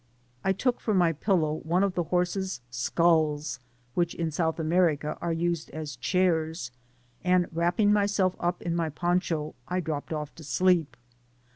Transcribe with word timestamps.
I 0.43 0.51
took 0.51 0.79
for 0.79 0.95
my 0.95 1.13
pillow 1.13 1.57
one 1.63 1.83
of 1.83 1.93
the 1.93 2.05
horses' 2.05 2.61
skulls, 2.71 3.59
which 3.93 4.15
in 4.15 4.31
South 4.31 4.57
America 4.59 5.15
are 5.21 5.31
used 5.31 5.69
as 5.69 5.95
chairs, 5.95 6.71
and 7.23 7.45
wrapping 7.51 7.93
myself 7.93 8.35
up 8.39 8.63
in 8.63 8.75
my 8.75 8.89
poncho, 8.89 9.53
I 9.67 9.79
dr<q)ped 9.79 10.09
<^ 10.31 10.33
to 10.37 10.43
sleep. 10.43 10.97